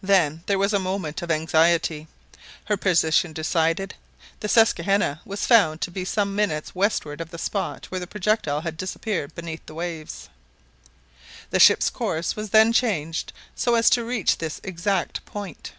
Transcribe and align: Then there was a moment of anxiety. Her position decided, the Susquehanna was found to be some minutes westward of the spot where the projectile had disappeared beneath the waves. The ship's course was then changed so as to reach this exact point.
Then 0.00 0.42
there 0.46 0.58
was 0.58 0.72
a 0.72 0.78
moment 0.78 1.20
of 1.20 1.30
anxiety. 1.30 2.08
Her 2.64 2.78
position 2.78 3.34
decided, 3.34 3.94
the 4.40 4.48
Susquehanna 4.48 5.20
was 5.26 5.44
found 5.44 5.82
to 5.82 5.90
be 5.90 6.06
some 6.06 6.34
minutes 6.34 6.74
westward 6.74 7.20
of 7.20 7.30
the 7.30 7.36
spot 7.36 7.84
where 7.90 8.00
the 8.00 8.06
projectile 8.06 8.62
had 8.62 8.78
disappeared 8.78 9.34
beneath 9.34 9.66
the 9.66 9.74
waves. 9.74 10.30
The 11.50 11.60
ship's 11.60 11.90
course 11.90 12.34
was 12.34 12.48
then 12.48 12.72
changed 12.72 13.34
so 13.54 13.74
as 13.74 13.90
to 13.90 14.06
reach 14.06 14.38
this 14.38 14.58
exact 14.64 15.22
point. 15.26 15.72